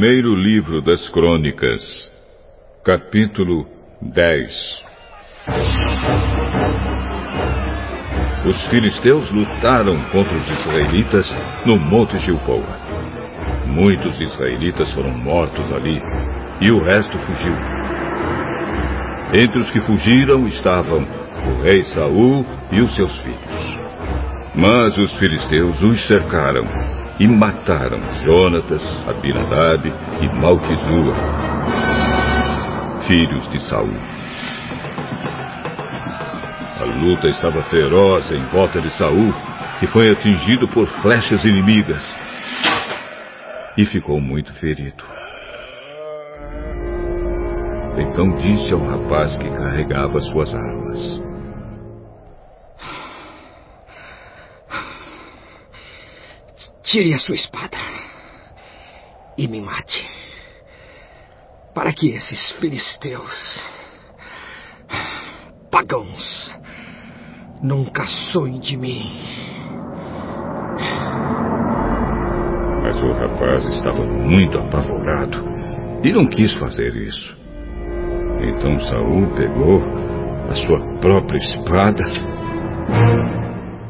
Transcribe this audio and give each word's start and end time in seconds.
Primeiro 0.00 0.34
livro 0.34 0.80
das 0.80 1.10
Crônicas, 1.10 2.10
capítulo 2.82 3.66
10 4.00 4.82
Os 8.46 8.64
filisteus 8.70 9.30
lutaram 9.30 10.02
contra 10.04 10.34
os 10.38 10.50
israelitas 10.58 11.26
no 11.66 11.76
Monte 11.76 12.16
Gilboa. 12.16 12.64
Muitos 13.66 14.18
israelitas 14.18 14.90
foram 14.94 15.10
mortos 15.18 15.70
ali 15.70 16.00
e 16.62 16.70
o 16.70 16.82
resto 16.82 17.18
fugiu. 17.18 17.52
Entre 19.34 19.58
os 19.58 19.70
que 19.70 19.80
fugiram 19.80 20.46
estavam 20.46 21.00
o 21.02 21.62
rei 21.62 21.84
Saul 21.84 22.46
e 22.72 22.80
os 22.80 22.94
seus 22.94 23.14
filhos. 23.16 23.76
Mas 24.54 24.96
os 24.96 25.14
filisteus 25.18 25.82
os 25.82 26.06
cercaram 26.06 26.64
e 27.20 27.28
mataram 27.28 28.00
Jonatas, 28.24 28.82
Abinadab 29.06 29.86
e 30.22 30.40
Malquizua, 30.40 31.14
filhos 33.06 33.46
de 33.50 33.60
Saul. 33.68 33.94
A 36.80 36.84
luta 36.84 37.28
estava 37.28 37.62
feroz 37.64 38.32
em 38.32 38.42
volta 38.46 38.80
de 38.80 38.90
Saul, 38.96 39.34
que 39.78 39.86
foi 39.88 40.10
atingido 40.10 40.66
por 40.68 40.88
flechas 41.02 41.44
inimigas 41.44 42.02
e 43.76 43.84
ficou 43.84 44.18
muito 44.18 44.54
ferido. 44.54 45.04
Então 47.98 48.34
disse 48.36 48.72
ao 48.72 48.80
rapaz 48.80 49.36
que 49.36 49.50
carregava 49.50 50.18
suas 50.22 50.54
armas: 50.54 51.19
Tire 56.90 57.14
a 57.14 57.20
sua 57.20 57.36
espada 57.36 57.78
e 59.38 59.46
me 59.46 59.60
mate, 59.60 60.04
para 61.72 61.92
que 61.92 62.08
esses 62.08 62.50
filisteus, 62.58 63.62
pagãos, 65.70 66.52
nunca 67.62 68.04
sonhem 68.32 68.58
de 68.58 68.76
mim. 68.76 69.04
Mas 72.82 72.96
o 72.96 73.12
rapaz 73.12 73.64
estava 73.66 74.04
muito 74.04 74.58
apavorado 74.58 75.44
e 76.02 76.12
não 76.12 76.26
quis 76.26 76.52
fazer 76.54 76.92
isso. 76.96 77.38
Então 78.42 78.80
Saul 78.80 79.28
pegou 79.36 79.80
a 80.50 80.54
sua 80.56 80.98
própria 80.98 81.38
espada 81.38 82.02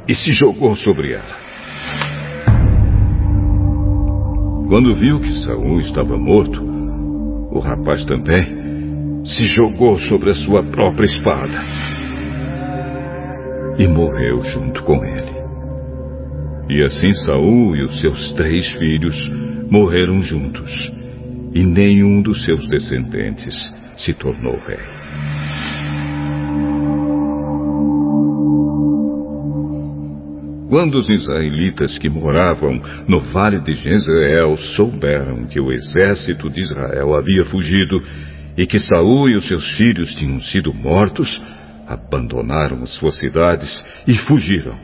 e 0.06 0.14
se 0.14 0.32
jogou 0.32 0.76
sobre 0.76 1.14
ela. 1.14 1.49
Quando 4.70 4.94
viu 4.94 5.18
que 5.18 5.32
Saul 5.42 5.80
estava 5.80 6.16
morto, 6.16 6.62
o 7.50 7.58
rapaz 7.58 8.04
também 8.04 9.24
se 9.24 9.44
jogou 9.46 9.98
sobre 9.98 10.30
a 10.30 10.34
sua 10.34 10.62
própria 10.62 11.06
espada 11.06 11.60
e 13.76 13.88
morreu 13.88 14.40
junto 14.44 14.80
com 14.84 15.04
ele. 15.04 15.34
E 16.68 16.84
assim 16.84 17.12
Saul 17.14 17.74
e 17.74 17.82
os 17.82 17.98
seus 17.98 18.32
três 18.34 18.70
filhos 18.74 19.16
morreram 19.68 20.22
juntos, 20.22 20.70
e 21.52 21.64
nenhum 21.64 22.22
dos 22.22 22.44
seus 22.44 22.68
descendentes 22.68 23.56
se 23.96 24.14
tornou 24.14 24.56
rei. 24.68 24.78
Quando 30.70 30.98
os 30.98 31.08
israelitas 31.10 31.98
que 31.98 32.08
moravam 32.08 32.80
no 33.08 33.18
vale 33.18 33.58
de 33.58 33.74
Jezreel 33.74 34.56
souberam 34.76 35.44
que 35.48 35.58
o 35.58 35.72
exército 35.72 36.48
de 36.48 36.60
Israel 36.60 37.12
havia 37.16 37.44
fugido 37.46 38.00
e 38.56 38.64
que 38.64 38.78
Saul 38.78 39.28
e 39.28 39.34
os 39.34 39.48
seus 39.48 39.68
filhos 39.72 40.14
tinham 40.14 40.40
sido 40.40 40.72
mortos, 40.72 41.42
abandonaram 41.88 42.84
as 42.84 42.90
suas 42.90 43.18
cidades 43.18 43.84
e 44.06 44.14
fugiram. 44.14 44.78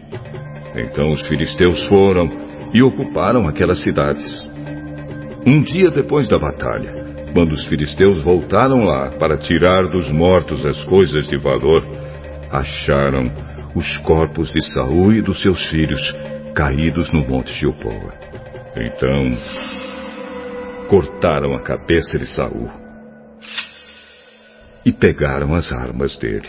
Então 0.74 1.12
os 1.12 1.24
filisteus 1.28 1.80
foram 1.84 2.28
e 2.74 2.82
ocuparam 2.82 3.46
aquelas 3.46 3.80
cidades. 3.80 4.50
Um 5.46 5.62
dia 5.62 5.92
depois 5.92 6.28
da 6.28 6.36
batalha, 6.36 7.14
quando 7.32 7.52
os 7.52 7.64
filisteus 7.66 8.20
voltaram 8.22 8.86
lá 8.86 9.10
para 9.20 9.38
tirar 9.38 9.88
dos 9.92 10.10
mortos 10.10 10.66
as 10.66 10.82
coisas 10.86 11.28
de 11.28 11.36
valor, 11.36 11.86
acharam 12.50 13.30
os 13.76 13.98
corpos 13.98 14.50
de 14.52 14.62
Saul 14.72 15.12
e 15.12 15.20
dos 15.20 15.42
seus 15.42 15.68
filhos 15.68 16.00
caídos 16.54 17.12
no 17.12 17.28
monte 17.28 17.52
Gilboa. 17.52 18.14
Então, 18.74 19.28
cortaram 20.88 21.54
a 21.54 21.60
cabeça 21.60 22.18
de 22.18 22.24
Saul 22.24 22.70
e 24.82 24.90
pegaram 24.92 25.54
as 25.54 25.70
armas 25.70 26.16
dele. 26.16 26.48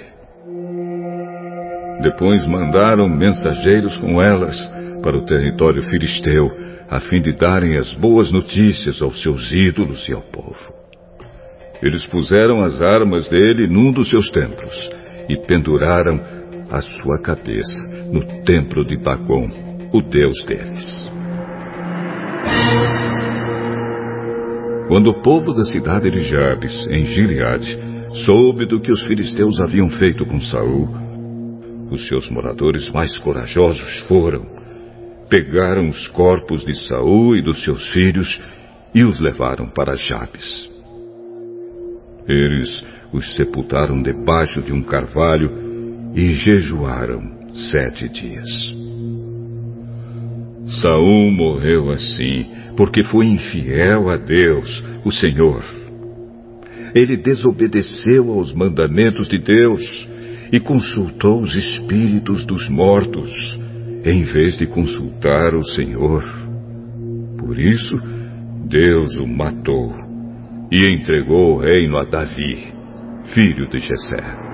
Depois 2.01 2.47
mandaram 2.47 3.09
mensageiros 3.09 3.97
com 3.97 4.21
elas 4.21 4.55
para 5.03 5.17
o 5.17 5.25
território 5.25 5.83
filisteu, 5.83 6.49
a 6.89 7.01
fim 7.01 7.21
de 7.21 7.33
darem 7.33 7.75
as 7.77 7.93
boas 7.95 8.31
notícias 8.31 9.01
aos 9.01 9.21
seus 9.21 9.51
ídolos 9.51 10.07
e 10.07 10.13
ao 10.13 10.21
povo. 10.21 10.73
Eles 11.83 12.07
puseram 12.07 12.63
as 12.63 12.81
armas 12.81 13.27
dele 13.27 13.67
num 13.67 13.91
dos 13.91 14.09
seus 14.09 14.29
templos 14.29 14.89
e 15.27 15.35
penduraram 15.35 16.36
a 16.69 16.81
sua 16.81 17.19
cabeça 17.19 17.77
no 18.11 18.43
templo 18.43 18.83
de 18.85 18.97
Dagon, 18.97 19.49
o 19.93 20.01
deus 20.01 20.43
deles. 20.45 21.09
Quando 24.87 25.09
o 25.09 25.21
povo 25.21 25.53
da 25.53 25.63
cidade 25.63 26.09
de 26.09 26.21
Jabes, 26.21 26.73
em 26.89 27.03
Gileade, 27.03 27.77
soube 28.25 28.65
do 28.65 28.79
que 28.79 28.91
os 28.91 29.01
filisteus 29.03 29.59
haviam 29.59 29.89
feito 29.89 30.25
com 30.25 30.39
Saul, 30.39 30.87
os 31.91 32.07
seus 32.07 32.29
moradores 32.29 32.89
mais 32.91 33.17
corajosos 33.19 33.99
foram, 34.07 34.45
pegaram 35.29 35.89
os 35.89 36.07
corpos 36.09 36.65
de 36.65 36.73
Saul 36.87 37.35
e 37.35 37.41
dos 37.41 37.63
seus 37.63 37.85
filhos 37.91 38.41
e 38.93 39.03
os 39.03 39.19
levaram 39.19 39.67
para 39.69 39.95
Jabes. 39.95 40.69
Eles 42.27 42.85
os 43.13 43.35
sepultaram 43.35 44.01
debaixo 44.01 44.61
de 44.61 44.73
um 44.73 44.83
carvalho 44.83 45.66
e 46.17 46.33
jejuaram 46.33 47.21
sete 47.53 48.09
dias. 48.09 48.47
Saul 50.81 51.31
morreu 51.31 51.91
assim, 51.91 52.47
porque 52.75 53.03
foi 53.03 53.27
infiel 53.27 54.09
a 54.09 54.17
Deus, 54.17 54.83
o 55.05 55.11
Senhor. 55.11 55.63
Ele 56.95 57.15
desobedeceu 57.17 58.31
aos 58.31 58.51
mandamentos 58.51 59.29
de 59.29 59.37
Deus 59.37 60.07
e 60.51 60.59
consultou 60.59 61.39
os 61.39 61.55
espíritos 61.55 62.43
dos 62.45 62.67
mortos, 62.67 63.29
em 64.03 64.23
vez 64.23 64.57
de 64.57 64.65
consultar 64.65 65.53
o 65.53 65.63
Senhor. 65.63 66.23
Por 67.37 67.59
isso, 67.59 67.95
Deus 68.67 69.15
o 69.17 69.27
matou 69.27 69.93
e 70.71 70.83
entregou 70.95 71.57
o 71.57 71.59
reino 71.59 71.95
a 71.95 72.05
Davi, 72.05 72.73
filho 73.35 73.67
de 73.69 73.79
Jessé. 73.79 74.46